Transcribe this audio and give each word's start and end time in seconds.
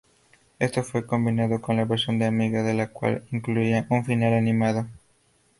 Esto 0.57 0.81
fue 0.81 1.05
cambiado 1.05 1.59
en 1.67 1.77
la 1.77 1.85
versión 1.85 2.17
de 2.17 2.25
amiga, 2.25 2.63
la 2.73 2.87
cual 2.87 3.23
incluía 3.29 3.85
un 3.91 4.03
final 4.03 4.33
animado. 4.33 4.87